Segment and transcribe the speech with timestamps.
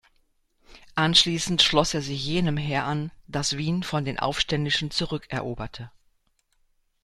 [0.95, 5.91] Anschließend schloss er sich jenem Heer an, das Wien von den Aufständischen zurückeroberte.